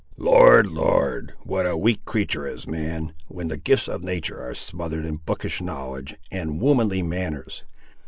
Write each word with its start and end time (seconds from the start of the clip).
"Lord, 0.17 0.65
Lord! 0.65 1.33
what 1.43 1.67
a 1.67 1.77
weak 1.77 2.05
creatur' 2.05 2.47
is 2.47 2.65
man, 2.65 3.13
when 3.27 3.49
the 3.49 3.55
gifts 3.57 3.87
of 3.87 4.01
natur' 4.03 4.41
are 4.41 4.55
smothered 4.55 5.05
in 5.05 5.17
bookish 5.17 5.61
knowledge, 5.61 6.15
and 6.31 6.59
womanly 6.59 7.03
manners! 7.03 7.65